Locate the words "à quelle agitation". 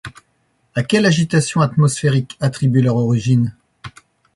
0.73-1.61